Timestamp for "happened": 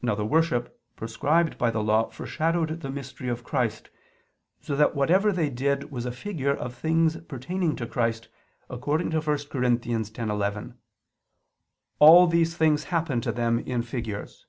12.94-13.24